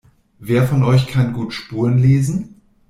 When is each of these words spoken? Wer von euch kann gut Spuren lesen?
Wer 0.39 0.65
von 0.65 0.83
euch 0.83 1.05
kann 1.05 1.31
gut 1.31 1.53
Spuren 1.53 1.99
lesen? 1.99 2.59